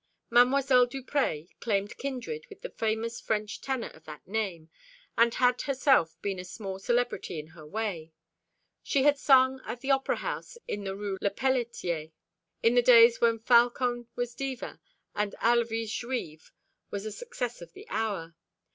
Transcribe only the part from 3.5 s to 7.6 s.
tenor of that name, and had herself been a small celebrity in